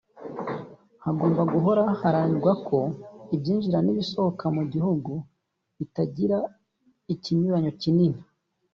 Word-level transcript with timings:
Hagomba 1.03 1.41
guhora 1.53 1.81
haharanirwa 1.89 2.51
ko 2.67 2.77
ibyinjira 3.35 3.77
n’ibisohoka 3.81 4.45
mu 4.55 4.63
gihugu 4.73 5.11
bitagira 5.77 6.37
ikinyuranyo 7.13 7.71
kinini 7.81 8.19